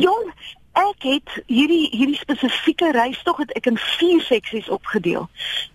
Jong, 0.00 0.30
ek 0.74 1.04
het 1.06 1.34
hierdie 1.46 1.88
hierdie 1.94 2.18
spesifieke 2.18 2.90
reistog 2.92 3.36
het 3.42 3.52
ek 3.58 3.68
in 3.70 3.76
vier 3.78 4.22
seksies 4.26 4.68
opgedeel. 4.68 5.28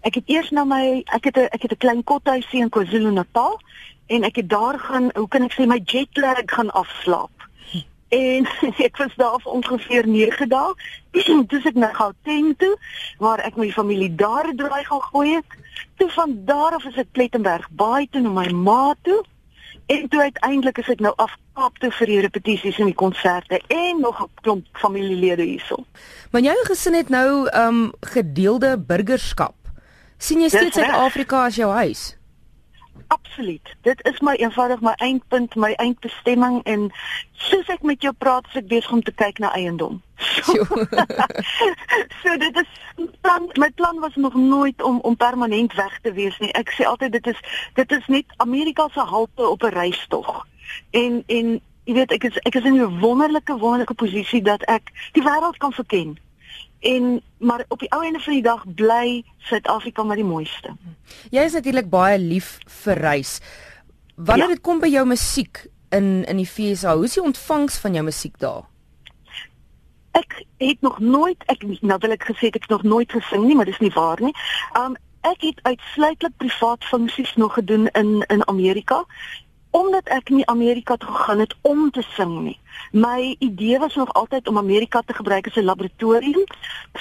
Ek 0.04 0.20
het 0.20 0.28
eers 0.28 0.50
na 0.52 0.66
my 0.68 1.04
ek 1.16 1.30
het 1.30 1.38
'n 1.38 1.48
ek 1.56 1.62
het 1.62 1.72
'n 1.72 1.84
klein 1.84 2.04
kothuisie 2.04 2.60
in 2.60 2.70
KwaZulu-Natal 2.70 3.60
en 4.08 4.24
ek 4.24 4.36
het 4.36 4.50
daar 4.50 4.80
gaan, 4.80 5.12
hoe 5.16 5.28
kan 5.28 5.44
ek 5.44 5.54
sê, 5.54 5.68
my 5.68 5.80
jet 5.86 6.18
lag 6.18 6.42
gaan 6.46 6.72
afslaap. 6.72 7.32
En 8.10 8.48
ek 8.88 8.98
was 8.98 9.16
daar 9.16 9.40
vir 9.42 9.52
ongeveer 9.52 10.08
9 10.08 10.50
dae. 10.50 10.74
Toe 11.50 11.62
ek 11.64 11.76
na 11.76 11.94
Gauteng 11.94 12.56
toe 12.58 12.76
waar 13.18 13.40
ek 13.40 13.56
my 13.56 13.72
familie 13.72 14.16
daar 14.16 14.50
draai 14.56 14.84
gaan 14.84 15.02
gooi 15.02 15.36
het. 15.36 15.58
Toe 15.98 16.10
van 16.10 16.46
daar 16.46 16.74
af 16.74 16.86
is 16.86 16.98
ek 16.98 17.12
Plettenberg 17.12 17.70
Baai 17.70 18.08
toe 18.10 18.22
na 18.22 18.30
my 18.30 18.50
ma 18.50 18.96
toe. 19.02 19.22
En 19.90 20.08
toe 20.10 20.22
uiteindelik 20.22 20.78
is 20.78 20.90
ek 20.94 21.00
nou 21.02 21.14
af 21.18 21.32
Kaap 21.58 21.80
toe 21.82 21.90
vir 21.92 22.12
die 22.12 22.20
repetisies 22.22 22.78
en 22.80 22.92
die 22.92 22.98
konserte 22.98 23.58
en 23.74 24.02
nog 24.04 24.22
'n 24.22 24.30
klomp 24.42 24.66
familielede 24.78 25.44
hierso. 25.44 25.84
Maar 26.32 26.42
jou 26.42 26.58
gesin 26.68 26.94
het 26.94 27.10
nou 27.10 27.50
um 27.64 27.92
gedeelde 28.00 28.78
burgerskap. 28.78 29.56
sien 30.18 30.42
jy 30.42 30.50
steeds 30.50 30.76
Suid-Afrika 30.76 31.46
as 31.46 31.56
jou 31.56 31.72
huis? 31.72 32.19
Absoluut. 33.08 33.76
Dit 33.82 34.08
is 34.08 34.20
my 34.20 34.34
eenvoudig 34.34 34.82
my 34.82 34.94
eindpunt, 34.96 35.56
my 35.56 35.72
eindbestemming 35.72 36.64
en 36.64 36.92
soos 37.32 37.68
ek 37.68 37.82
met 37.82 38.02
jou 38.02 38.14
praat, 38.14 38.48
is 38.48 38.60
ek 38.62 38.68
besig 38.68 38.92
om 38.92 39.04
te 39.04 39.14
kyk 39.16 39.40
na 39.40 39.52
eiendom. 39.56 40.02
So, 40.20 40.66
so 42.22 42.38
dit 42.38 42.60
is 42.60 42.70
plan 43.22 43.50
my 43.56 43.70
plan 43.72 44.00
was 44.00 44.16
nog 44.16 44.34
nooit 44.34 44.82
om 44.84 45.00
om 45.00 45.16
permanent 45.16 45.74
weg 45.74 46.00
te 46.02 46.14
wees 46.14 46.38
nie. 46.40 46.52
Ek 46.60 46.72
sê 46.76 46.86
altyd 46.86 47.12
dit 47.12 47.28
is 47.34 47.40
dit 47.80 47.92
is 47.92 48.08
net 48.08 48.38
Amerika 48.38 48.88
se 48.94 49.00
halte 49.00 49.48
op 49.48 49.64
'n 49.64 49.76
reistog. 49.76 50.46
En 50.92 51.24
en 51.28 51.62
jy 51.84 51.94
weet 51.94 52.12
ek 52.12 52.24
is 52.24 52.38
ek 52.38 52.56
is 52.56 52.64
in 52.64 52.82
'n 52.82 53.00
wonderlike 53.00 53.58
wonderlike 53.58 53.94
posisie 53.94 54.42
dat 54.42 54.62
ek 54.64 54.92
die 55.12 55.24
wêreld 55.24 55.58
kan 55.58 55.74
verken. 55.74 56.18
En 56.80 57.22
maar 57.38 57.66
op 57.68 57.80
die 57.80 57.92
ou 57.92 58.04
einde 58.04 58.20
van 58.20 58.34
die 58.34 58.44
dag 58.44 58.64
bly 58.76 59.24
Suid-Afrika 59.38 60.04
maar 60.04 60.16
die 60.16 60.28
mooiste. 60.28 60.76
Jy 61.32 61.44
is 61.44 61.58
natuurlik 61.58 61.90
baie 61.90 62.20
lief 62.20 62.58
vir 62.84 62.98
reis. 62.98 63.40
Wanneer 64.16 64.48
ja. 64.48 64.54
dit 64.56 64.64
kom 64.64 64.80
by 64.80 64.88
jou 64.88 65.06
musiek 65.08 65.66
in 65.90 66.26
in 66.26 66.38
die 66.38 66.48
FSA, 66.48 66.96
hoe 66.96 67.06
is 67.06 67.18
die 67.18 67.24
ontvangs 67.24 67.78
van 67.84 67.94
jou 67.94 68.04
musiek 68.04 68.40
daar? 68.40 68.64
Ek 70.12 70.46
het 70.58 70.82
nog 70.82 71.00
nooit 71.00 71.44
ek 71.48 71.64
ek 71.64 72.26
gesê 72.32 72.48
ek 72.48 72.62
het 72.62 72.70
nog 72.70 72.84
nooit 72.84 73.12
gesing 73.12 73.46
nie, 73.46 73.56
maar 73.56 73.66
dis 73.66 73.80
nie 73.80 73.94
waar 73.94 74.22
nie. 74.22 74.34
Um 74.78 74.96
ek 75.22 75.42
het 75.42 75.60
uitsluitlik 75.64 76.38
privaat 76.38 76.84
funksies 76.84 77.36
nog 77.36 77.54
gedoen 77.54 77.88
in 77.88 78.24
in 78.28 78.48
Amerika 78.48 79.06
omdat 79.72 80.08
ek 80.10 80.30
nie 80.30 80.46
Amerika 80.46 80.96
toe 80.98 81.10
gegaan 81.12 81.40
het 81.40 81.56
om 81.62 81.92
te 81.92 82.02
sing 82.16 82.40
nie. 82.42 82.60
My 82.92 83.36
idee 83.40 83.80
was 83.80 83.96
nog 83.96 84.14
altyd 84.14 84.48
om 84.48 84.58
Amerika 84.58 85.02
te 85.06 85.14
gebruik 85.14 85.48
as 85.48 85.56
'n 85.56 85.64
laboratorium, 85.64 86.44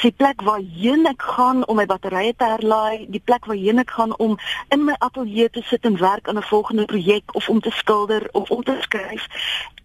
'n 0.02 0.12
plek 0.16 0.42
waarheen 0.42 1.06
ek 1.06 1.22
gaan 1.22 1.66
om 1.66 1.76
my 1.76 1.86
batterye 1.86 2.34
te 2.36 2.44
herlaai, 2.44 3.06
die 3.08 3.22
plek 3.24 3.44
waarheen 3.44 3.78
ek 3.78 3.90
gaan 3.90 4.16
om 4.16 4.38
in 4.68 4.84
my 4.84 4.94
ateljee 4.98 5.50
te 5.50 5.62
sit 5.62 5.84
en 5.84 5.98
werk 5.98 6.28
aan 6.28 6.36
'n 6.36 6.42
volgende 6.42 6.84
projek 6.84 7.34
of 7.34 7.48
om 7.48 7.60
te 7.60 7.70
skilder 7.70 8.28
of 8.32 8.50
om 8.50 8.62
te 8.62 8.76
skryf. 8.80 9.26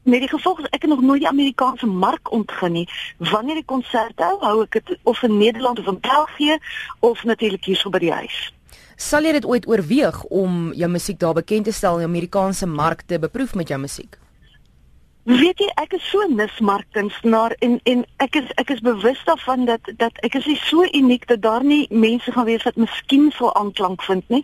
Met 0.03 0.19
die 0.19 0.29
gevolg 0.29 0.59
is 0.59 0.69
ek 0.69 0.85
nog 0.85 1.01
nooit 1.01 1.19
die 1.19 1.29
Amerikaanse 1.29 1.85
mark 1.85 2.31
ontgin 2.31 2.71
nie. 2.71 2.89
Wanneer 3.17 3.57
ek 3.57 3.65
konserte 3.65 4.23
hou, 4.23 4.37
hou 4.39 4.61
ek 4.61 4.71
dit 4.71 4.99
of 5.03 5.21
in 5.23 5.37
Nederland 5.37 5.79
of 5.79 5.87
in 5.87 5.99
België 5.99 6.57
of 6.99 7.23
natuurlik 7.23 7.65
hier 7.65 7.75
so 7.75 7.89
by 7.89 7.99
die 7.99 8.11
huis. 8.11 8.53
Sal 8.95 9.25
jy 9.25 9.31
dit 9.39 9.45
ooit 9.45 9.67
oorweeg 9.67 10.23
om 10.29 10.73
jou 10.73 10.89
musiek 10.91 11.19
daar 11.19 11.33
bekend 11.33 11.65
te 11.65 11.73
stel 11.73 11.99
in 11.99 12.05
die 12.05 12.11
Amerikaanse 12.11 12.67
mark 12.67 13.01
te 13.07 13.19
beproef 13.19 13.55
met 13.55 13.67
jou 13.67 13.79
musiek? 13.79 14.17
Weet 15.23 15.61
jy, 15.63 15.69
ek 15.79 15.93
is 15.95 16.03
so 16.11 16.25
nismarkkunstenaar 16.27 17.53
en 17.63 17.77
en 17.87 18.01
ek 18.19 18.35
is 18.35 18.49
ek 18.59 18.73
is 18.75 18.81
bewus 18.83 19.21
daarvan 19.23 19.63
dat 19.69 19.87
dat 20.01 20.17
ek 20.27 20.35
is 20.35 20.49
so 20.67 20.83
uniek 20.83 21.23
dat 21.29 21.39
daar 21.45 21.63
nie 21.63 21.87
mense 21.89 22.31
gaan 22.31 22.43
wees 22.49 22.65
wat 22.67 22.75
miskien 22.75 23.29
sou 23.31 23.47
aanklank 23.55 24.03
vind 24.03 24.27
nie. 24.27 24.41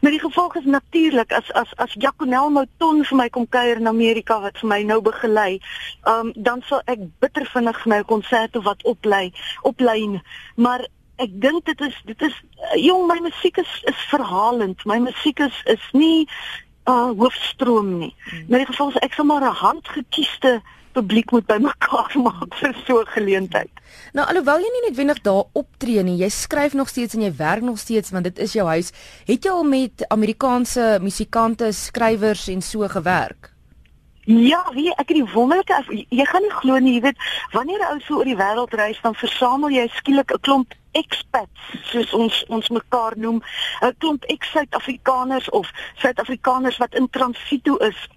Maar 0.00 0.16
die 0.16 0.22
gevolg 0.22 0.56
is 0.56 0.64
natuurlik 0.64 1.36
as 1.36 1.52
as 1.52 1.74
as 1.76 1.92
Jaconel 2.00 2.48
Mouton 2.48 3.04
vir 3.04 3.18
my 3.20 3.28
kom 3.28 3.44
kuier 3.44 3.76
in 3.76 3.92
Amerika 3.92 4.40
wat 4.40 4.56
vir 4.56 4.72
my 4.72 4.80
nou 4.82 5.02
begelei, 5.04 5.60
um, 6.08 6.32
dan 6.32 6.64
sal 6.64 6.80
ek 6.88 7.04
bitter 7.20 7.44
vinnig 7.52 7.84
my 7.84 8.00
konserte 8.02 8.64
wat 8.64 8.80
oplei, 8.88 9.34
oplyn. 9.68 10.22
Maar 10.56 10.88
ek 11.16 11.30
dink 11.40 11.64
dit 11.64 11.80
is 11.80 11.96
dit 12.04 12.22
is 12.22 12.34
uh, 12.34 12.76
jong 12.80 13.06
my 13.06 13.18
musiek 13.20 13.56
is 13.56 13.72
is 13.90 14.04
verhalend. 14.10 14.84
My 14.84 14.98
musiek 14.98 15.38
is 15.40 15.62
is 15.64 15.84
nie 15.92 16.28
uh 16.90 17.12
hoofstroom 17.18 17.98
nie. 17.98 18.14
Hmm. 18.30 18.38
In 18.48 18.58
die 18.58 18.66
geval 18.66 18.90
is 18.90 19.02
ek 19.02 19.12
sommer 19.14 19.42
'n 19.42 19.54
handgekiesde 19.54 20.62
publiek 20.92 21.30
moet 21.30 21.46
bymekaar 21.46 22.16
maak 22.26 22.54
vir 22.60 22.74
so 22.86 23.00
'n 23.00 23.12
geleentheid. 23.14 23.70
Nou 24.12 24.26
alhoewel 24.28 24.60
jy 24.60 24.72
nie 24.72 24.84
noodwendig 24.88 25.20
daar 25.22 25.44
optree 25.52 26.02
nie, 26.02 26.16
jy 26.16 26.28
skryf 26.28 26.74
nog 26.74 26.88
steeds 26.88 27.14
en 27.14 27.22
jy 27.22 27.32
werk 27.36 27.62
nog 27.62 27.78
steeds 27.78 28.10
want 28.10 28.24
dit 28.24 28.38
is 28.38 28.52
jou 28.52 28.66
huis. 28.66 28.92
Het 29.26 29.44
jy 29.44 29.50
al 29.50 29.64
met 29.64 30.04
Amerikaanse 30.08 30.98
musikante, 31.00 31.72
skrywers 31.72 32.48
en 32.48 32.62
so 32.62 32.88
gewerk? 32.88 33.51
Ja, 34.24 34.62
wie 34.72 34.90
ek 34.94 35.08
het 35.10 35.16
die 35.18 35.32
wonderlike 35.32 35.80
jy 35.90 36.24
gaan 36.30 36.44
nie 36.46 36.54
glo 36.54 36.78
nie, 36.78 36.92
jy 36.94 37.00
weet, 37.08 37.22
wanneer 37.50 37.80
'n 37.82 37.94
ou 37.94 38.00
so 38.00 38.16
oor 38.16 38.24
die 38.24 38.38
wêreld 38.38 38.74
reis, 38.78 39.00
dan 39.02 39.14
versamel 39.14 39.70
jy 39.70 39.88
skielik 39.88 40.30
'n 40.30 40.40
klomp 40.40 40.74
expats, 40.92 41.60
soos 41.90 42.12
ons 42.12 42.44
ons 42.48 42.68
mekaar 42.68 43.16
noem, 43.16 43.42
'n 43.82 43.94
klomp 43.98 44.24
ex-Suid-Afrikaners 44.24 45.50
of 45.50 45.70
Suid-Afrikaners 45.96 46.78
wat 46.78 46.94
in 46.94 47.10
transito 47.10 47.76
is 47.76 48.08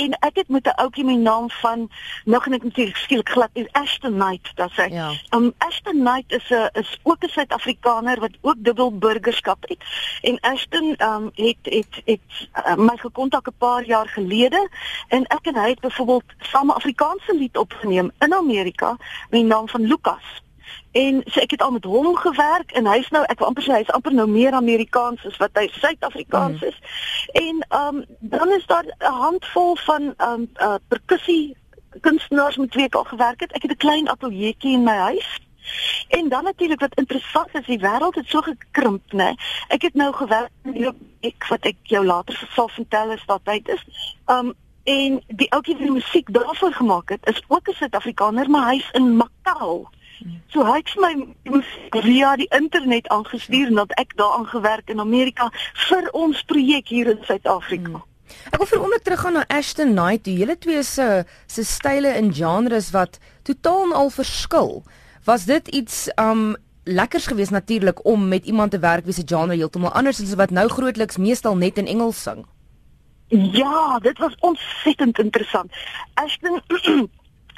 en 0.00 0.16
ek 0.18 0.36
het 0.40 0.48
met 0.48 0.66
'n 0.66 0.80
ouetjie 0.82 1.04
met 1.04 1.14
die 1.14 1.22
naam 1.22 1.50
van 1.50 1.90
nou 2.24 2.42
gaan 2.42 2.52
ek 2.52 2.62
net 2.62 2.96
skielik 2.96 3.28
glad 3.28 3.50
is 3.52 3.72
Ashton 3.72 4.14
Knight 4.14 4.50
dat 4.54 4.70
sê. 4.72 4.86
Ja. 4.92 5.10
Um 5.30 5.52
Ashton 5.58 5.98
Knight 6.04 6.32
is 6.32 6.50
'n 6.50 6.68
is 6.72 6.98
ook 7.02 7.24
'n 7.24 7.28
Suid-Afrikaner 7.28 8.20
wat 8.20 8.38
ook 8.40 8.56
dubbel 8.58 8.98
burgerskap 8.98 9.68
het. 9.68 9.82
En 10.20 10.40
Ashton 10.40 10.94
um 11.08 11.30
het 11.34 11.62
het 11.62 11.94
het 12.04 12.48
uh, 12.66 12.76
my 12.76 12.96
gekontak 12.96 13.46
'n 13.46 13.58
paar 13.58 13.84
jaar 13.84 14.08
gelede 14.08 14.68
en 15.08 15.24
ek 15.26 15.46
en 15.46 15.54
hy 15.54 15.68
het 15.68 15.80
byvoorbeeld 15.80 16.24
saam 16.38 16.66
'n 16.66 16.78
Afrikaanse 16.80 17.34
lied 17.34 17.56
opgeneem 17.56 18.10
in 18.18 18.34
Amerika 18.34 18.96
met 19.30 19.40
die 19.40 19.44
naam 19.44 19.68
van 19.68 19.86
Lucas. 19.86 20.42
En 20.92 21.22
so 21.26 21.40
ek 21.40 21.50
het 21.50 21.62
al 21.62 21.70
met 21.70 21.84
hom 21.84 22.16
gewerk 22.16 22.72
en 22.72 22.86
hy's 22.86 23.08
nou 23.14 23.24
ek 23.28 23.38
wil 23.38 23.48
amper 23.48 23.62
sê 23.62 23.72
hy's 23.72 23.92
amper 23.94 24.12
nou 24.12 24.26
meer 24.28 24.52
Amerikaans 24.52 25.26
as 25.26 25.36
wat 25.36 25.50
hy 25.54 25.68
Suid-Afrikaans 25.72 26.60
mm. 26.60 26.66
is. 26.66 26.78
En 27.32 27.64
ehm 27.68 27.96
um, 27.96 28.04
dan 28.20 28.48
is 28.58 28.66
daar 28.66 28.84
'n 28.84 29.12
handvol 29.12 29.76
van 29.76 30.14
ehm 30.16 30.32
um, 30.32 30.50
uh, 30.56 30.74
perkussie 30.88 31.56
kunstenaars 32.00 32.56
met 32.56 32.74
wie 32.74 32.84
ek 32.84 32.94
al 32.94 33.04
gewerk 33.04 33.40
het. 33.40 33.52
Ek 33.52 33.62
het 33.62 33.70
'n 33.70 33.76
klein 33.86 34.08
ateljeetjie 34.08 34.72
in 34.72 34.84
my 34.84 34.96
huis. 34.96 35.38
En 36.08 36.28
dan 36.28 36.44
natuurlik 36.44 36.80
wat 36.80 36.94
interessant 36.94 37.48
is, 37.52 37.66
die 37.66 37.78
wêreld 37.78 38.14
het 38.14 38.26
so 38.26 38.40
gekrimp, 38.40 39.12
né? 39.12 39.34
Ek 39.68 39.82
het 39.82 39.94
nou 39.94 40.12
gewerk 40.12 40.50
in 40.62 40.94
ek 41.20 41.46
wat 41.48 41.64
ek 41.64 41.76
jou 41.82 42.04
later 42.06 42.48
sal 42.54 42.68
vertel 42.68 43.10
as 43.10 43.26
daar 43.26 43.42
tyd 43.42 43.68
is. 43.68 43.84
Um 44.26 44.54
en 44.84 45.20
die 45.26 45.50
ouetjie 45.52 45.74
wat 45.76 45.82
die 45.82 45.92
musiek 45.92 46.32
daarvoor 46.32 46.72
gemaak 46.72 47.08
het, 47.08 47.26
is 47.26 47.42
ook 47.48 47.68
'n 47.68 47.72
Suid-Afrikaner, 47.72 48.50
maar 48.50 48.70
hy's 48.72 48.88
in 48.92 49.16
Macau. 49.16 49.88
So 50.52 50.64
hy 50.66 50.76
het 50.80 50.94
my 51.00 51.12
via 52.02 52.36
die 52.36 52.48
internet 52.56 53.08
aangestuur 53.08 53.74
dat 53.74 53.92
ek 54.00 54.16
daaraan 54.16 54.46
gewerk 54.46 54.90
in 54.90 55.00
Amerika 55.00 55.50
vir 55.88 56.08
ons 56.12 56.42
projek 56.42 56.88
hier 56.88 57.06
in 57.06 57.20
Suid-Afrika. 57.24 57.90
Hmm. 57.90 58.06
Ek 58.50 58.58
wil 58.58 58.66
vir 58.66 58.78
'n 58.78 58.82
oomblik 58.82 59.02
teruggaan 59.02 59.32
na 59.32 59.44
Ashton 59.48 59.92
Knight. 59.94 60.24
Die 60.24 60.36
hele 60.36 60.58
twee 60.58 60.82
se 60.82 61.24
se 61.46 61.64
style 61.64 62.08
en 62.08 62.32
genres 62.34 62.90
wat 62.90 63.18
totaal 63.42 63.84
en 63.84 63.92
al 63.92 64.10
verskil. 64.10 64.82
Was 65.24 65.44
dit 65.44 65.68
iets 65.68 66.10
um 66.16 66.56
lekkers 66.84 67.26
geweest 67.26 67.50
natuurlik 67.50 68.04
om 68.04 68.28
met 68.28 68.44
iemand 68.44 68.70
te 68.70 68.78
werk 68.78 69.04
wie 69.04 69.14
se 69.14 69.22
genre 69.26 69.54
heeltemal 69.54 69.92
anders 69.92 70.20
is 70.20 70.28
as 70.28 70.34
wat 70.36 70.50
nou 70.50 70.68
grootliks 70.68 71.16
meestal 71.16 71.56
net 71.56 71.78
in 71.78 71.86
Engels 71.86 72.22
sing? 72.22 72.46
Ja, 73.28 73.98
dit 73.98 74.18
was 74.18 74.34
ontsettend 74.40 75.18
interessant. 75.18 75.72
Ashton 76.14 76.62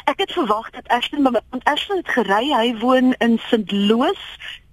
ek 0.05 0.19
het 0.19 0.33
verwag 0.33 0.71
dat 0.71 0.89
Ashton 0.89 1.23
want 1.23 1.65
Ashton 1.65 1.97
het 1.97 2.09
gery, 2.09 2.51
hy 2.53 2.75
woon 2.79 3.15
in 3.19 3.39
St. 3.49 3.73
Louis 3.73 4.19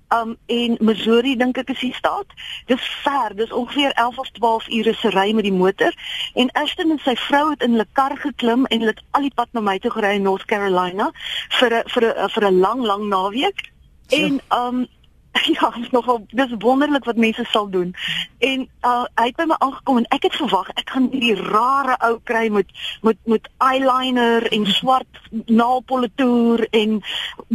um 0.09 0.37
in 0.45 0.77
Missouri 0.81 1.35
dink 1.37 1.57
ek 1.57 1.69
is 1.69 1.81
die 1.83 1.93
staat. 1.93 2.33
Dis 2.65 2.85
ver, 3.03 3.35
dis 3.37 3.51
ongeveer 3.53 3.91
11 3.93 4.17
of 4.17 4.29
12 4.37 4.69
ure 4.79 4.93
se 4.93 5.09
ry 5.13 5.31
met 5.37 5.45
die 5.45 5.53
motor. 5.53 5.93
En 6.33 6.51
Ashton 6.51 6.91
en 6.95 7.01
sy 7.03 7.15
vrou 7.27 7.49
het 7.51 7.63
in 7.65 7.77
hulle 7.77 7.87
kar 7.93 8.17
geklim 8.17 8.65
en 8.65 8.81
hulle 8.81 8.95
het 8.95 9.03
al 9.17 9.27
die 9.27 9.35
pad 9.35 9.53
na 9.53 9.61
my 9.61 9.77
toe 9.79 9.91
gery 9.93 10.15
in 10.17 10.25
North 10.25 10.45
Carolina 10.49 11.11
vir 11.59 11.75
'n 11.81 11.83
vir 11.93 12.07
'n 12.09 12.29
vir 12.29 12.47
'n 12.49 12.59
lang 12.59 12.81
lang 12.81 13.03
naweek. 13.09 13.69
En 14.09 14.41
um 14.49 14.87
Ja, 15.59 15.69
dit 15.69 15.83
is 15.83 15.89
nogal 15.89 16.25
dis 16.29 16.53
wonderlik 16.57 17.03
wat 17.03 17.15
mense 17.15 17.45
sal 17.49 17.69
doen. 17.69 17.95
En 18.37 18.67
uh, 18.81 19.03
hy 19.15 19.25
het 19.29 19.35
by 19.35 19.45
my 19.49 19.55
aangekom 19.57 19.97
en 19.97 20.07
ek 20.15 20.27
het 20.27 20.35
verwag 20.35 20.69
ek 20.75 20.89
gaan 20.93 21.09
hierdie 21.11 21.35
rare 21.49 21.97
ou 22.05 22.15
kry 22.23 22.47
met 22.53 22.71
met 23.05 23.17
met 23.29 23.49
eyeliner 23.57 24.47
en 24.53 24.65
swart 24.65 25.21
naalpolitoer 25.45 26.65
en 26.71 26.99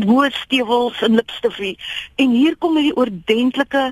hoë 0.06 0.31
stewels 0.41 1.03
en 1.03 1.19
lipstifie. 1.21 1.76
En 2.17 2.35
hier 2.35 2.56
kom 2.59 2.76
hierdie 2.79 2.97
oordentlike 2.97 3.91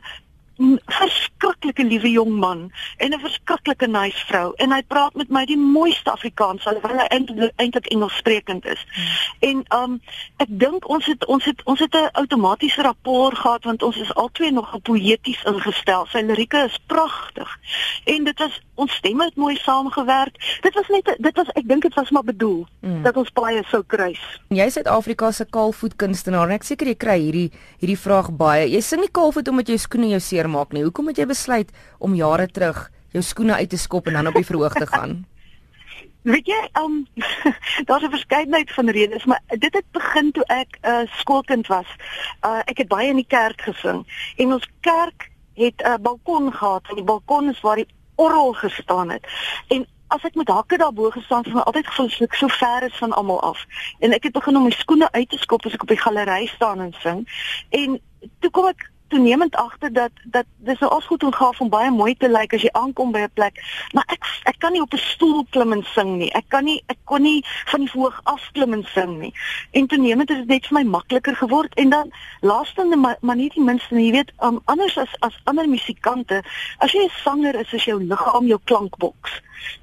verskriklike 0.86 1.84
liewe 1.84 2.10
jong 2.10 2.32
man 2.38 2.70
en 2.96 3.14
'n 3.14 3.20
verskriklike 3.20 3.86
nice 3.86 4.26
vrou 4.26 4.52
en 4.56 4.72
hy 4.72 4.82
praat 4.82 5.14
met 5.14 5.28
my 5.28 5.44
die 5.46 5.58
mooiste 5.58 6.10
Afrikaans 6.10 6.66
alhoewel 6.66 6.98
hy 6.98 7.08
eintlik 7.56 7.86
Engels 7.86 8.16
sprekend 8.16 8.66
is. 8.66 8.86
Hmm. 8.92 9.04
En 9.48 9.82
um 9.82 10.00
ek 10.36 10.48
dink 10.48 10.88
ons 10.88 11.06
het 11.06 11.24
ons 11.26 11.44
het 11.44 11.62
ons 11.64 11.78
het 11.78 11.94
'n 11.94 12.10
outomatiese 12.12 12.82
rapport 12.82 13.38
gehad 13.38 13.64
want 13.64 13.82
ons 13.82 13.96
is 13.96 14.14
albei 14.14 14.50
nog 14.50 14.70
poëties 14.82 15.42
ingestel. 15.44 16.06
Sy 16.06 16.18
lirieke 16.18 16.64
is 16.64 16.78
pragtig. 16.86 17.58
En 18.04 18.24
dit 18.24 18.38
was 18.38 18.60
ons 18.74 18.92
stemme 18.92 19.24
het 19.24 19.36
mooi 19.36 19.56
saamgewerk. 19.56 20.58
Dit 20.60 20.74
was 20.74 20.88
net 20.88 21.16
dit 21.18 21.36
was 21.36 21.48
ek 21.48 21.68
dink 21.68 21.82
dit 21.82 21.94
was 21.94 22.10
maar 22.10 22.24
bedoel 22.24 22.66
hmm. 22.80 23.02
dat 23.02 23.16
ons 23.16 23.32
baie 23.32 23.62
sou 23.70 23.82
kruis. 23.86 24.22
Jy 24.48 24.64
is 24.64 24.72
Suid-Afrika 24.72 25.30
se 25.30 25.44
kaalvoet 25.44 25.96
kunstenaar 25.96 26.48
en 26.48 26.54
ek 26.54 26.66
seker 26.66 26.86
jy 26.86 26.96
kry 26.96 27.18
hierdie 27.20 27.50
hierdie 27.78 27.98
vraag 27.98 28.30
baie. 28.36 28.68
Jy 28.70 28.80
sing 28.80 29.00
nie 29.00 29.12
kaalvoet 29.12 29.48
omdat 29.48 29.68
jy 29.68 29.76
skoene 29.76 30.12
jou 30.14 30.20
seermaak 30.52 30.72
nie. 30.72 30.84
Hoekom 30.84 31.08
het 31.08 31.18
jy 31.18 31.26
besluit 31.26 31.70
om 31.98 32.14
jare 32.14 32.46
terug 32.46 32.90
jou 33.12 33.22
skoene 33.22 33.54
uit 33.54 33.70
te 33.70 33.78
skop 33.78 34.06
en 34.06 34.14
dan 34.14 34.26
op 34.28 34.34
die 34.34 34.44
verhoog 34.44 34.74
te 34.74 34.86
gaan? 34.86 35.24
Weet 36.22 36.46
jy, 36.46 36.68
um, 36.78 37.06
daar's 37.88 38.04
'n 38.04 38.10
verskeidenheid 38.10 38.70
van 38.72 38.88
redes, 38.88 39.24
maar 39.24 39.40
dit 39.48 39.74
het 39.74 39.84
begin 39.92 40.32
toe 40.32 40.44
ek 40.46 40.78
'n 40.82 40.88
uh, 40.88 41.18
skoolkind 41.18 41.66
was. 41.66 41.86
Uh, 42.44 42.60
ek 42.64 42.78
het 42.78 42.88
baie 42.88 43.08
in 43.08 43.16
die 43.16 43.26
kerk 43.26 43.60
gesing 43.60 44.06
en 44.36 44.52
ons 44.52 44.68
kerk 44.80 45.30
het 45.54 45.82
'n 45.82 45.88
uh, 45.88 45.94
balkon 46.00 46.52
gehad 46.52 46.88
en 46.88 46.94
die 46.94 47.04
balkon 47.04 47.50
is 47.50 47.60
waar 47.60 47.76
die 47.76 47.88
orgel 48.14 48.52
gestaan 48.52 49.10
het. 49.10 49.26
En 49.68 49.86
as 50.08 50.22
ek 50.22 50.34
met 50.34 50.48
hakke 50.48 50.76
daarbo 50.76 51.10
gestaan 51.10 51.38
het, 51.38 51.46
het 51.46 51.54
my 51.54 51.60
altyd 51.60 51.86
gevoel 51.86 52.10
so 52.10 52.24
ek 52.24 52.34
so 52.34 52.48
ver 52.48 52.82
is 52.82 52.96
van 52.96 53.12
almal 53.12 53.40
af. 53.40 53.64
En 53.98 54.12
ek 54.12 54.22
het 54.22 54.32
begin 54.32 54.56
om 54.56 54.62
my 54.62 54.70
skoene 54.70 55.08
uit 55.12 55.28
te 55.28 55.38
skop 55.38 55.66
as 55.66 55.74
ek 55.74 55.82
op 55.82 55.88
die 55.88 56.00
galery 56.00 56.46
staan 56.46 56.80
en 56.80 56.94
sing. 57.02 57.26
En 57.70 58.00
toe 58.38 58.50
kom 58.50 58.66
ek 58.66 58.91
toenemend 59.12 59.56
agter 59.56 59.92
dat 59.92 60.10
dat 60.24 60.46
dis 60.68 60.78
nou 60.80 60.90
as 60.96 61.06
goed 61.06 61.24
ongaaf 61.28 61.60
om 61.60 61.70
baie 61.72 61.90
mooi 61.90 62.14
te 62.16 62.30
lyk 62.32 62.54
as 62.56 62.64
jy 62.64 62.70
aankom 62.78 63.12
by 63.12 63.24
'n 63.26 63.34
plek, 63.38 63.60
maar 63.92 64.06
ek 64.14 64.28
ek 64.50 64.58
kan 64.58 64.72
nie 64.72 64.82
op 64.82 64.94
'n 64.94 65.04
stoel 65.12 65.44
klim 65.50 65.72
en 65.72 65.84
sing 65.94 66.16
nie. 66.18 66.30
Ek 66.32 66.48
kan 66.48 66.64
nie 66.64 66.80
ek 66.86 66.98
kon 67.04 67.22
nie 67.22 67.44
van 67.66 67.80
die 67.80 67.90
voorg 67.90 68.20
af 68.24 68.48
klim 68.52 68.72
en 68.72 68.84
sing 68.94 69.18
nie. 69.18 69.32
En 69.72 69.86
toenemend 69.86 70.28
het 70.28 70.38
dit 70.38 70.48
net 70.48 70.66
vir 70.66 70.78
my 70.78 70.84
makliker 70.96 71.36
geword 71.36 71.74
en 71.74 71.90
dan 71.90 72.12
laastende 72.40 72.96
maar, 72.96 73.16
maar 73.20 73.36
nie 73.36 73.50
die 73.54 73.64
minste 73.64 73.94
nie, 73.94 74.06
jy 74.06 74.12
weet, 74.12 74.32
um, 74.40 74.60
anders 74.64 74.98
as 74.98 75.12
as 75.20 75.40
ander 75.44 75.68
musikante, 75.68 76.42
as 76.78 76.92
jy 76.92 77.04
'n 77.04 77.16
sanger 77.24 77.54
is, 77.60 77.72
is 77.72 77.84
jou 77.84 78.02
liggaam 78.02 78.46
jou 78.46 78.60
klankboks. 78.64 79.40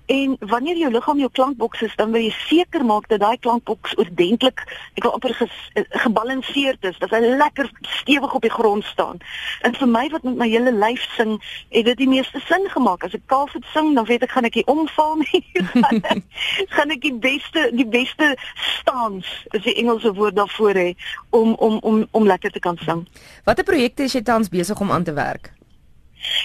En 0.10 0.36
wanneer 0.40 0.78
jou 0.78 0.92
liggaam 0.92 1.20
jou 1.20 1.30
klankboks 1.32 1.82
is, 1.82 1.96
dan 1.96 2.12
wil 2.12 2.22
jy 2.22 2.34
seker 2.48 2.86
maak 2.86 3.08
dat 3.12 3.20
daai 3.22 3.38
klankboks 3.38 3.94
oordentlik, 3.98 4.64
ek 4.98 5.04
wil 5.06 5.14
amper 5.14 5.34
ges, 5.38 5.58
eh, 5.74 5.84
gebalanseerd 6.04 6.84
is, 6.90 6.98
dat 6.98 7.14
hy 7.14 7.20
lekker 7.20 7.70
stewig 7.82 8.34
op 8.34 8.42
die 8.42 8.54
grond 8.54 8.84
staan. 8.84 9.22
En 9.62 9.76
vir 9.76 9.88
my 9.88 10.08
wat 10.10 10.24
met 10.24 10.36
my 10.36 10.48
hele 10.50 10.74
lyf 10.74 11.06
sing, 11.16 11.38
het 11.70 11.86
dit 11.86 11.98
die 11.98 12.10
meeste 12.10 12.42
sin 12.48 12.66
gemaak. 12.70 13.04
As 13.04 13.14
ek 13.14 13.26
kaalvoet 13.26 13.66
sing, 13.74 13.94
dan 13.96 14.06
weet 14.06 14.26
ek 14.26 14.32
gaan 14.32 14.50
ek 14.50 14.56
nie 14.56 14.66
omval 14.66 15.16
nie. 15.22 15.44
gaan 16.76 16.90
ek 16.90 17.02
die 17.06 17.14
beste 17.14 17.70
die 17.74 17.88
beste 17.88 18.36
stans, 18.56 19.30
is 19.54 19.64
die 19.64 19.76
Engelse 19.76 20.14
woord 20.14 20.36
daarvoor 20.36 20.74
hê 20.74 20.90
om 21.30 21.54
om 21.54 21.78
om 21.86 22.08
om 22.12 22.26
lekker 22.26 22.52
te 22.52 22.60
kan 22.60 22.78
sing. 22.86 23.06
Watter 23.46 23.64
projekte 23.64 24.04
is 24.04 24.18
jy 24.18 24.22
tans 24.26 24.50
besig 24.50 24.80
om 24.80 24.92
aan 24.92 25.04
te 25.04 25.14
werk? 25.14 25.54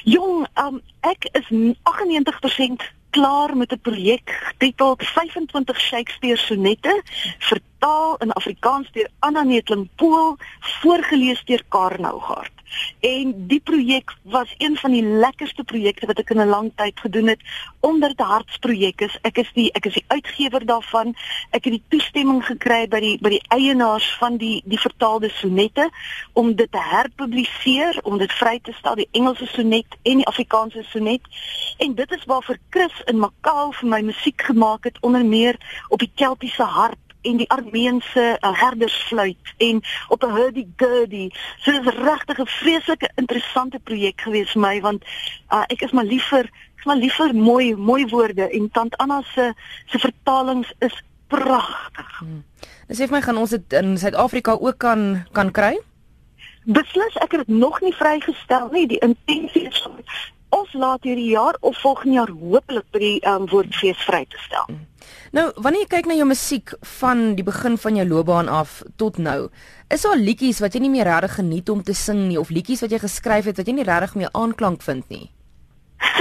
Jong, 0.04 0.46
um, 0.60 0.80
ek 1.00 1.26
is 1.32 1.48
98% 1.50 2.84
klaar 3.14 3.56
met 3.56 3.72
'n 3.72 3.80
projek 3.88 4.28
getiteld 4.48 5.02
25 5.02 5.80
Shakespeare 5.80 6.36
sonette 6.36 7.02
vertaal 7.38 8.16
in 8.16 8.32
Afrikaans 8.32 8.88
deur 8.92 9.08
Anna 9.18 9.42
Netling 9.42 9.88
Pool 9.96 10.36
voorgeles 10.60 11.44
deur 11.44 11.62
Karnou 11.68 12.20
Gard. 12.20 12.53
En 13.00 13.34
die 13.46 13.60
projek 13.60 14.14
was 14.22 14.54
een 14.58 14.76
van 14.76 14.90
die 14.90 15.04
lekkerste 15.04 15.64
projekte 15.64 16.06
wat 16.06 16.18
ek 16.18 16.30
in 16.30 16.40
'n 16.40 16.48
lang 16.48 16.72
tyd 16.76 17.00
gedoen 17.00 17.26
het 17.26 17.40
omdat 17.80 18.08
dit 18.16 18.20
'n 18.20 18.30
hartsprojek 18.30 19.00
is. 19.00 19.18
Ek 19.22 19.38
is 19.38 19.50
die 19.52 19.72
ek 19.72 19.86
is 19.86 19.94
die 19.94 20.04
uitgewer 20.06 20.66
daarvan. 20.66 21.14
Ek 21.50 21.64
het 21.64 21.72
die 21.72 21.82
toestemming 21.88 22.44
gekry 22.44 22.88
by 22.88 23.00
die 23.00 23.18
by 23.20 23.28
die 23.28 23.44
eienaars 23.48 24.16
van 24.18 24.36
die 24.36 24.62
die 24.64 24.80
vertaalde 24.80 25.28
sonette 25.28 25.90
om 26.32 26.54
dit 26.54 26.72
te 26.72 26.80
herpubliseer, 26.80 28.00
om 28.02 28.18
dit 28.18 28.32
vry 28.32 28.58
te 28.62 28.72
stel, 28.72 28.94
die 28.94 29.08
Engelse 29.10 29.46
sonnet 29.46 29.86
en 30.02 30.16
die 30.16 30.26
Afrikaanse 30.26 30.82
sonnet. 30.82 31.20
En 31.78 31.94
dit 31.94 32.12
is 32.12 32.24
waarvoor 32.24 32.58
Chris 32.70 33.02
in 33.04 33.18
Macau 33.18 33.72
vir 33.72 33.88
my 33.88 34.00
musiek 34.00 34.42
gemaak 34.42 34.84
het 34.84 34.98
onder 35.00 35.24
meer 35.24 35.56
op 35.88 35.98
die 35.98 36.10
Keltiese 36.14 36.62
harp 36.62 37.03
en 37.24 37.40
die 37.40 37.48
Armeense 37.50 38.24
uh, 38.40 38.52
herdersfluit 38.60 39.54
en 39.56 39.82
op 40.08 40.24
'n 40.24 40.34
hurdy 40.36 40.66
gurdy. 40.76 41.30
So 41.58 41.72
dit 41.72 41.86
is 41.86 41.94
regtig 41.94 42.38
'n 42.38 42.46
vreeslike 42.46 43.10
interessante 43.14 43.78
projek 43.78 44.20
gewees 44.20 44.52
vir 44.52 44.60
my 44.60 44.80
want 44.80 45.02
uh, 45.50 45.64
ek 45.68 45.82
is 45.82 45.92
maar 45.92 46.04
liever 46.04 46.44
ek 46.44 46.78
is 46.78 46.84
maar 46.84 46.96
liever 46.96 47.34
mooi 47.34 47.76
mooi 47.76 48.06
woorde 48.06 48.50
en 48.50 48.70
tant 48.70 48.96
Anna 48.96 49.22
se 49.34 49.52
se 49.86 49.98
vertalings 49.98 50.72
is 50.78 51.02
pragtig. 51.26 52.18
Hmm. 52.18 52.44
Dis 52.88 52.98
sê 53.00 53.08
vir 53.08 53.16
my 53.16 53.22
gaan 53.22 53.40
ons 53.40 53.50
dit 53.50 53.72
in 53.72 53.98
Suid-Afrika 53.98 54.56
ook 54.60 54.78
kan 54.78 55.26
kan 55.32 55.50
kry? 55.50 55.78
Beslis, 56.64 57.16
ek 57.20 57.36
het 57.36 57.46
dit 57.46 57.56
nog 57.56 57.80
nie 57.80 57.92
vrygestel 57.92 58.70
nie. 58.72 58.86
Die 58.88 59.00
intensie 59.04 59.66
is 59.68 59.88
of 60.48 60.72
laat 60.72 61.02
hierdie 61.02 61.32
jaar 61.34 61.56
of 61.60 61.80
volgende 61.80 62.14
jaar 62.14 62.30
hopelik 62.30 62.86
by 62.94 63.00
die 63.02 63.16
um, 63.28 63.48
woordfees 63.50 64.04
vry 64.06 64.24
te 64.28 64.38
stel. 64.46 64.68
Hmm. 64.68 64.86
Nou, 65.34 65.48
wanneer 65.58 65.82
jy 65.82 65.90
kyk 65.90 66.06
na 66.06 66.14
jou 66.14 66.28
musiek 66.30 66.72
van 67.00 67.32
die 67.34 67.42
begin 67.42 67.74
van 67.82 67.96
jou 67.98 68.04
loopbaan 68.06 68.46
af 68.46 68.76
tot 69.02 69.16
nou, 69.18 69.48
is 69.90 70.04
daar 70.06 70.20
liedjies 70.20 70.60
wat 70.62 70.76
jy 70.76 70.84
nie 70.84 70.92
meer 70.92 71.10
regtig 71.10 71.40
geniet 71.40 71.72
om 71.74 71.80
te 71.82 71.96
sing 71.98 72.28
nie 72.28 72.38
of 72.38 72.52
liedjies 72.54 72.84
wat 72.84 72.94
jy 72.94 73.00
geskryf 73.02 73.48
het 73.50 73.58
wat 73.58 73.66
jy 73.66 73.74
nie 73.74 73.88
regtig 73.88 74.14
meer 74.20 74.30
aanklank 74.30 74.86
vind 74.86 75.10
nie? 75.10 75.26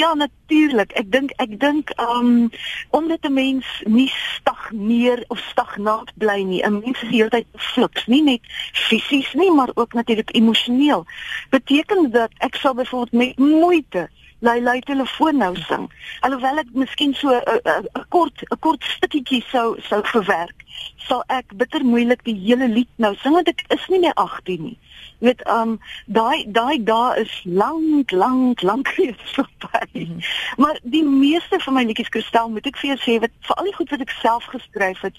ja, 0.00 0.10
natuurlik. 0.18 0.90
Ek 0.98 1.06
dink 1.14 1.38
ek 1.38 1.54
dink 1.62 1.94
um 2.02 2.50
omdat 2.90 3.22
'n 3.22 3.38
mens 3.38 3.66
nie 3.86 4.10
stagneer 4.10 5.22
of 5.28 5.38
stagnaat 5.54 6.10
bly 6.18 6.42
nie. 6.42 6.66
'n 6.66 6.82
Mens 6.82 6.98
is 7.02 7.14
heeltyd 7.14 7.46
fliks, 7.54 8.10
nie 8.10 8.24
net 8.26 8.42
fisies 8.74 9.30
nie, 9.38 9.54
maar 9.54 9.70
ook 9.74 9.94
natuurlik 9.94 10.34
emosioneel. 10.34 11.06
Beteken 11.50 12.10
dat 12.10 12.34
ek 12.38 12.58
sal 12.58 12.74
byvoorbeeld 12.74 13.12
met 13.12 13.38
moeite 13.38 14.10
lui 14.40 14.60
lui 14.64 14.80
telefoon 14.88 15.40
nou 15.42 15.56
sing. 15.68 15.88
Alhoewel 16.26 16.62
ek 16.62 16.72
miskien 16.74 17.12
so 17.16 17.34
'n 17.34 18.06
kort 18.08 18.44
'n 18.48 18.60
kort 18.60 18.82
stukkie 18.96 19.42
sou 19.50 19.76
sou 19.88 20.02
verwerk, 20.12 20.64
sal 21.08 21.24
ek 21.26 21.54
bitter 21.56 21.84
moeilik 21.84 22.24
die 22.24 22.36
hele 22.36 22.68
lied 22.68 22.90
nou 22.96 23.14
sing 23.22 23.34
want 23.34 23.48
ek 23.48 23.64
is 23.68 23.86
nie 23.88 24.00
meer 24.04 24.14
18 24.14 24.62
nie. 24.62 24.78
Jy 25.20 25.28
weet, 25.28 25.44
um 25.48 25.76
daai 26.06 26.44
daai 26.48 26.82
dae 26.84 27.20
is 27.24 27.32
lank 27.44 28.12
lank 28.12 28.62
lank 28.62 28.88
reeds 28.98 29.36
verby. 29.36 29.84
Mm 29.92 30.04
-hmm. 30.04 30.20
Maar 30.56 30.78
die 30.82 31.04
meeste 31.04 31.60
van 31.60 31.74
my 31.74 31.84
liedjies 31.84 32.08
kristal 32.08 32.50
moet 32.50 32.66
ek 32.66 32.76
vir 32.76 32.94
jou 32.94 33.00
sê 33.06 33.20
wat 33.20 33.34
veral 33.40 33.64
die 33.64 33.78
goed 33.78 33.90
wat 33.90 34.00
ek 34.00 34.14
self 34.22 34.44
geskryf 34.44 35.00
het, 35.00 35.16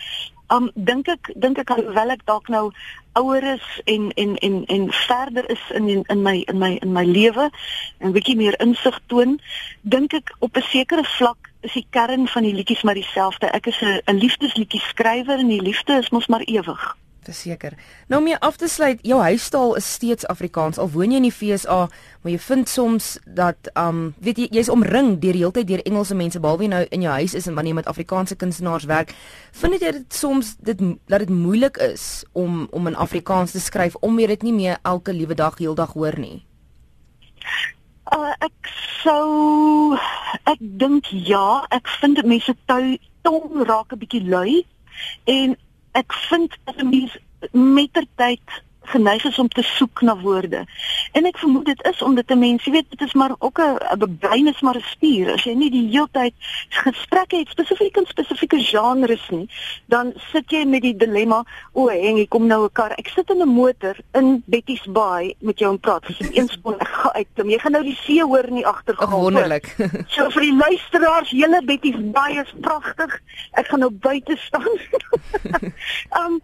um 0.51 0.71
dink 0.75 1.07
ek 1.07 1.31
dink 1.36 1.59
ek 1.62 1.71
alhoewel 1.71 2.11
ek 2.16 2.26
dalk 2.26 2.49
nou 2.52 2.71
ouer 3.19 3.44
is 3.56 3.68
en 3.85 4.09
en 4.23 4.35
en 4.47 4.66
en 4.66 4.90
verder 4.92 5.49
is 5.49 5.64
in 5.78 5.87
in, 5.90 6.04
in 6.07 6.21
my 6.23 6.44
in 6.47 6.57
my 6.57 6.71
in 6.81 6.92
my 6.92 7.06
lewe 7.06 7.49
en 7.99 8.16
bietjie 8.16 8.35
meer 8.40 8.57
insig 8.64 8.99
toon 9.07 9.40
dink 9.81 10.14
ek 10.14 10.35
op 10.40 10.57
'n 10.57 10.68
sekere 10.71 11.04
vlak 11.18 11.51
is 11.61 11.73
die 11.73 11.85
kern 11.89 12.27
van 12.27 12.44
die 12.44 12.53
liedjies 12.53 12.83
maar 12.83 12.97
dieselfde 12.97 13.51
ek 13.51 13.68
is 13.68 13.81
'n 13.81 14.18
liefdesliedjie 14.18 14.81
skrywer 14.81 15.39
en 15.39 15.47
die 15.47 15.61
liefde 15.61 15.94
is 15.94 16.09
mos 16.09 16.27
maar 16.27 16.41
ewig 16.41 16.97
Verseker. 17.21 17.73
Nou 18.07 18.21
om 18.21 18.33
af 18.39 18.56
te 18.57 18.68
sluit, 18.68 18.99
jou 19.06 19.21
huistaal 19.21 19.75
is 19.75 19.94
steeds 19.94 20.25
Afrikaans. 20.25 20.77
Al 20.77 20.89
woon 20.89 21.11
jy 21.13 21.19
in 21.21 21.27
die 21.27 21.33
FSA, 21.33 21.83
maar 22.21 22.31
jy 22.31 22.39
vind 22.41 22.69
soms 22.69 23.11
dat 23.25 23.69
um 23.77 24.15
weet 24.25 24.41
jy 24.41 24.47
jy's 24.57 24.71
omring 24.73 25.19
deur 25.21 25.37
die 25.37 25.44
hele 25.44 25.53
tyd 25.53 25.68
deur 25.69 25.83
Engelse 25.85 26.18
mense 26.18 26.41
behalwe 26.41 26.68
nou 26.71 26.81
in 26.89 27.06
jou 27.06 27.13
huis 27.13 27.35
is 27.37 27.45
en 27.45 27.53
wanneer 27.53 27.75
jy 27.75 27.80
met 27.83 27.91
Afrikaanse 27.94 28.35
kunstenaars 28.35 28.89
werk, 28.89 29.13
vind 29.51 29.77
jy 29.77 29.91
dit 29.99 30.18
soms 30.18 30.56
dit 30.65 30.81
dat 30.81 31.21
dit 31.21 31.30
moeilik 31.30 31.77
is 31.91 32.23
om 32.33 32.65
om 32.71 32.89
in 32.89 32.97
Afrikaans 32.97 33.53
te 33.53 33.61
skryf 33.61 33.99
om 34.01 34.18
jy 34.19 34.31
dit 34.33 34.49
nie 34.49 34.57
meer 34.57 34.81
elke 34.81 35.13
liewe 35.13 35.37
dag 35.37 35.61
heeldag 35.61 35.94
hoor 35.94 36.18
nie. 36.18 36.41
Uh 38.11 38.33
ek 38.44 38.71
sou 39.01 39.95
ek 40.51 40.59
dink 40.59 41.07
ja, 41.30 41.63
ek 41.71 41.87
vind 42.01 42.19
mense 42.27 42.56
tong 42.68 43.63
raak 43.69 43.94
'n 43.94 44.01
bietjie 44.01 44.23
lui 44.33 44.65
en 45.35 45.56
ek 46.01 46.13
vind 46.27 46.57
dat 46.65 46.77
'n 46.81 46.89
mens 46.89 47.13
mettertyd 47.51 48.59
geneig 48.81 49.23
is 49.23 49.40
om 49.40 49.47
te 49.47 49.61
soek 49.61 50.02
na 50.02 50.18
woorde. 50.18 50.66
En 51.11 51.26
ek 51.26 51.38
vermoed 51.38 51.66
dit 51.66 51.83
is 51.92 52.02
omdat 52.02 52.30
'n 52.30 52.40
mens, 52.40 52.64
jy 52.64 52.71
weet, 52.71 52.90
dit 52.90 53.02
is 53.02 53.14
maar 53.14 53.35
ook 53.40 53.59
'n 53.59 54.18
brein 54.19 54.47
is 54.47 54.61
maar 54.61 54.76
'n 54.76 54.83
spier. 54.85 55.31
As 55.33 55.44
jy 55.44 55.54
nie 55.54 55.71
die 55.71 55.88
hele 55.90 56.07
tyd 56.11 56.33
gesprekke 56.69 57.38
het 57.38 57.50
spesifiek 57.50 57.97
in 57.97 58.06
spesifieke 58.06 58.59
genres 58.59 59.30
nie, 59.30 59.50
dan 59.85 60.14
sit 60.31 60.50
jy 60.52 60.66
met 60.66 60.81
die 60.81 60.95
dilemma, 60.95 61.44
o, 61.71 61.88
en 61.88 62.18
ek 62.18 62.30
kom 62.30 62.47
nou 62.47 62.64
'n 62.64 62.71
kar. 62.71 62.92
Ek 62.92 63.07
sit 63.07 63.30
in 63.30 63.42
'n 63.42 63.47
motor 63.47 63.95
in 64.14 64.44
Betty's 64.45 64.85
Bay 64.85 65.35
met 65.40 65.59
jou 65.59 65.71
en 65.71 65.80
praat. 65.80 66.07
Dis 66.07 66.31
eens 66.31 66.59
kon 66.64 66.80
ek 66.80 66.88
gaan 66.88 67.14
uit. 67.14 67.28
Jy 67.35 67.59
gaan 67.59 67.71
nou 67.71 67.83
die 67.83 67.97
see 68.02 68.23
hoor 68.23 68.44
in 68.44 68.56
die 68.56 68.68
agtergrond. 68.68 69.11
Wonderlik. 69.11 69.76
so 70.16 70.30
vir 70.30 70.42
die 70.42 70.56
luisteraars, 70.56 71.30
hele 71.30 71.61
Betty's 71.66 72.00
Bay 72.11 72.40
is 72.40 72.54
pragtig. 72.61 73.21
Ek 73.52 73.68
gaan 73.68 73.80
nou 73.80 73.92
buite 73.92 74.38
staan. 74.38 74.80
um 76.21 76.42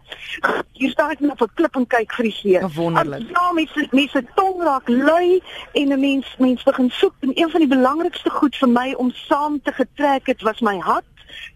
hier 0.72 0.90
staan 0.90 1.10
ek 1.10 1.20
net 1.20 1.40
op 1.40 1.50
'n 1.50 1.54
klip 1.54 1.76
en 1.76 1.86
kyk 1.86 2.12
vir 2.12 2.27
memoriseer. 2.28 2.70
Wonderlik. 2.74 3.28
Ja, 3.30 3.52
mense 3.52 3.88
mense 3.90 4.24
tong 4.34 4.62
raak 4.62 4.88
lui 4.88 5.42
en 5.72 5.88
'n 5.88 6.00
mens 6.00 6.34
mens 6.38 6.62
begin 6.62 6.90
soek 6.90 7.14
en 7.20 7.30
een 7.34 7.50
van 7.50 7.60
die 7.60 7.68
belangrikste 7.68 8.30
goed 8.30 8.56
vir 8.56 8.68
my 8.68 8.94
om 8.96 9.10
saam 9.10 9.62
te 9.62 9.72
getrek 9.72 10.26
het 10.26 10.42
was 10.42 10.60
my 10.60 10.78
hat 10.78 11.04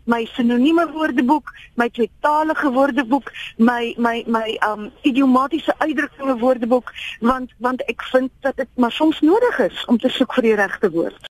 my 0.04 0.26
sinonieme 0.32 0.90
woordeboek, 0.92 1.52
my 1.74 1.88
tweetalige 1.90 2.70
woordeboek, 2.70 3.32
my 3.56 3.94
my 3.96 4.24
my 4.26 4.58
um 4.66 4.90
idiomatiese 5.02 5.74
uitdrukkinge 5.78 6.38
woordeboek 6.38 6.92
want 7.20 7.52
want 7.58 7.84
ek 7.84 8.02
vind 8.02 8.30
dat 8.40 8.56
dit 8.56 8.68
maar 8.74 8.92
soms 8.92 9.20
nodig 9.20 9.58
is 9.58 9.84
om 9.84 9.98
te 9.98 10.08
soek 10.08 10.34
vir 10.34 10.42
die 10.42 10.54
regte 10.54 10.90
woord. 10.90 11.30